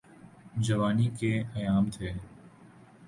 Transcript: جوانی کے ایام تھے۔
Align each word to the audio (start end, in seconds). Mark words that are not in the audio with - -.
جوانی 0.57 1.07
کے 1.19 1.31
ایام 1.53 1.89
تھے۔ 1.89 2.11